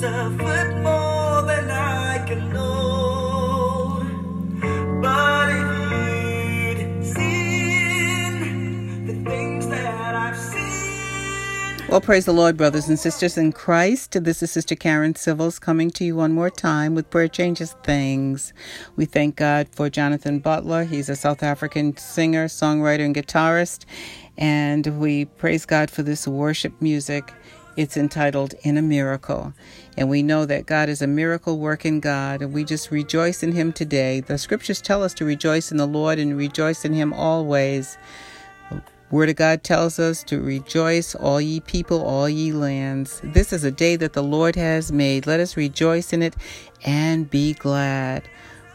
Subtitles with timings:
[0.00, 4.00] suffered more than I can know.
[5.02, 11.86] But if you'd seen the things that I've seen.
[11.90, 14.12] Well, praise the Lord, brothers and sisters in Christ.
[14.24, 18.54] This is Sister Karen Civils coming to you one more time with Prayer Changes Things.
[18.96, 20.84] We thank God for Jonathan Butler.
[20.84, 23.84] He's a South African singer, songwriter, and guitarist.
[24.38, 27.34] And we praise God for this worship music
[27.80, 29.54] it's entitled In a Miracle.
[29.96, 33.52] And we know that God is a miracle working God, and we just rejoice in
[33.52, 34.20] Him today.
[34.20, 37.96] The scriptures tell us to rejoice in the Lord and rejoice in Him always.
[38.68, 43.22] The Word of God tells us to rejoice, all ye people, all ye lands.
[43.24, 45.26] This is a day that the Lord has made.
[45.26, 46.36] Let us rejoice in it
[46.84, 48.28] and be glad.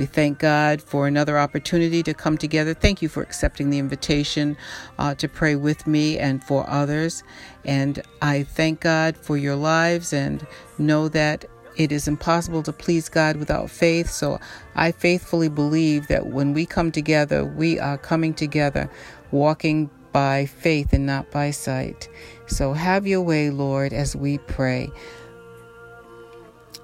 [0.00, 2.72] We thank God for another opportunity to come together.
[2.72, 4.56] Thank you for accepting the invitation
[4.98, 7.22] uh, to pray with me and for others.
[7.66, 10.46] And I thank God for your lives and
[10.78, 11.44] know that
[11.76, 14.08] it is impossible to please God without faith.
[14.08, 14.40] So
[14.74, 18.88] I faithfully believe that when we come together, we are coming together,
[19.32, 22.08] walking by faith and not by sight.
[22.46, 24.90] So have your way, Lord, as we pray.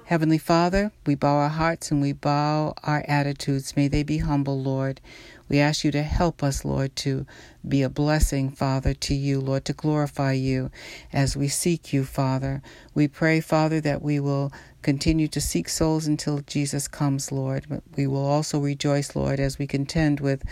[0.07, 3.75] Heavenly Father, we bow our hearts and we bow our attitudes.
[3.75, 5.01] May they be humble, Lord.
[5.49, 7.25] We ask you to help us, Lord, to
[7.67, 10.71] be a blessing, Father, to you, Lord, to glorify you
[11.11, 12.61] as we seek you, Father.
[12.93, 17.65] We pray, Father, that we will continue to seek souls until Jesus comes, Lord.
[17.67, 20.43] But we will also rejoice, Lord, as we contend with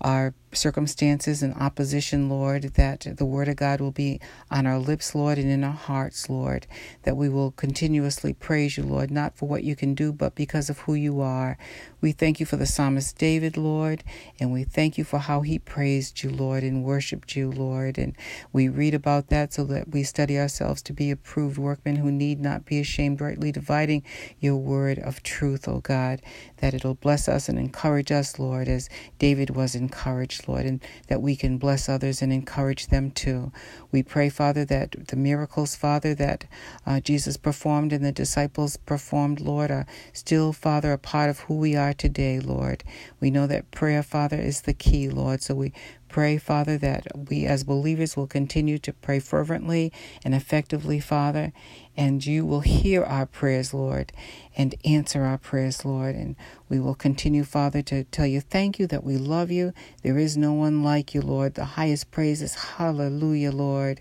[0.00, 4.20] our circumstances and opposition, Lord, that the word of God will be
[4.50, 6.66] on our lips, Lord, and in our hearts, Lord,
[7.02, 10.70] that we will continuously praise you, Lord, not for what you can do, but because
[10.70, 11.58] of who you are.
[12.00, 14.04] We thank you for the psalmist David, Lord,
[14.40, 17.98] and we thank you for how he praised you, Lord, and worshiped you, Lord.
[17.98, 18.16] And
[18.52, 22.40] we read about that so that we study ourselves to be approved workmen who need
[22.40, 24.02] not be ashamed, rightly dividing
[24.40, 26.22] your word of truth, O God,
[26.56, 28.88] that it'll bless us and encourage us, Lord, as
[29.18, 33.52] David was encouraged Lord, and that we can bless others and encourage them too.
[33.92, 36.46] We pray, Father, that the miracles, Father, that
[36.86, 41.56] uh, Jesus performed and the disciples performed, Lord, are still, Father, a part of who
[41.56, 42.84] we are today, Lord.
[43.20, 45.42] We know that prayer, Father, is the key, Lord.
[45.42, 45.72] So we
[46.10, 49.92] pray, Father, that we as believers will continue to pray fervently
[50.24, 51.52] and effectively, Father,
[51.96, 54.12] and you will hear our prayers, Lord,
[54.56, 56.14] and answer our prayers, Lord.
[56.14, 56.36] And
[56.68, 59.72] we will continue, Father, to tell you thank you that we love you.
[60.02, 61.54] There is no one like you, Lord.
[61.54, 64.00] The highest praise is hallelujah, Lord.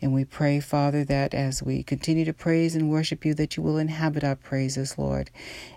[0.00, 3.62] And we pray, Father, that as we continue to praise and worship you, that you
[3.62, 5.30] will inhabit our praises, Lord.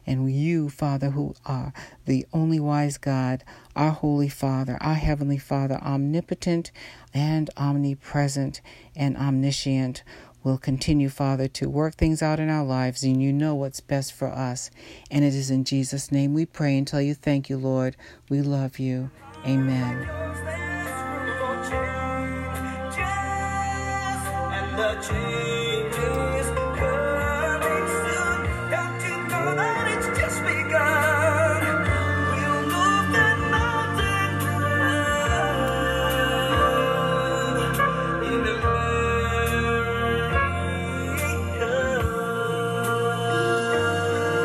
[0.06, 1.74] And you, Father, who are
[2.06, 3.44] the only wise God,
[3.76, 6.72] our Holy Father, our Heavenly Father, omnipotent
[7.14, 8.62] and omnipresent
[8.96, 10.04] and omniscient
[10.44, 14.14] will continue, Father, to work things out in our lives, and you know what's best
[14.14, 14.72] for us.
[15.10, 17.96] And it is in Jesus' name we pray and tell you thank you, Lord.
[18.30, 19.12] We love you.
[19.46, 20.08] Amen.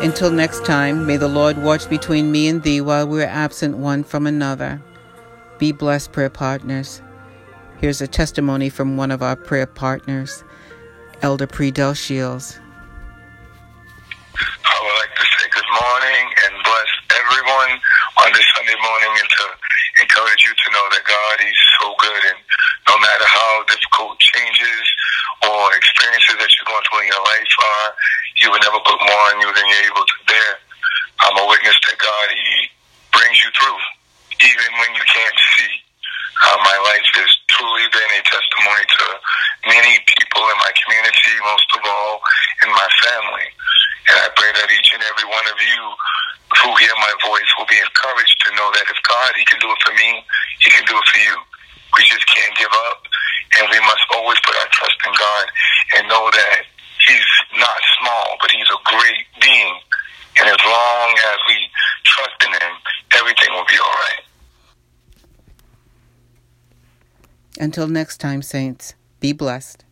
[0.02, 3.78] Until next time, may the Lord watch between me and thee while we are absent
[3.78, 4.80] one from another.
[5.58, 7.00] Be blessed, prayer partners.
[7.80, 10.44] Here's a testimony from one of our prayer partners,
[11.22, 12.60] Elder Predel Shields.
[14.36, 17.80] I would like to say good morning and bless everyone
[18.20, 19.44] on this Sunday morning and to
[20.04, 22.38] encourage you to know that God is so good and
[22.88, 24.84] no matter how difficult changes
[25.44, 27.90] or experiences that you're going through in your life are,
[28.36, 30.50] he would never put more on you than you're able to bear.
[31.24, 32.68] I'm a witness that God, He
[33.16, 33.80] brings you through,
[34.44, 35.74] even when you can't see.
[36.36, 39.04] Uh, my life has truly been a testimony to
[39.72, 42.20] many people in my community, most of all
[42.60, 43.48] in my family.
[44.12, 45.82] And I pray that each and every one of you
[46.60, 49.72] who hear my voice will be encouraged to know that if God, He can do
[49.72, 50.20] it for me,
[50.60, 51.36] He can do it for you.
[51.96, 53.00] We just can't give up,
[53.56, 55.44] and we must always put our trust in God
[55.96, 56.68] and know that
[57.58, 59.74] not small, but he's a great being.
[60.38, 61.56] And as long as we
[62.04, 62.72] trust in him,
[63.12, 64.22] everything will be all right.
[67.58, 69.84] Until next time, saints, be blessed.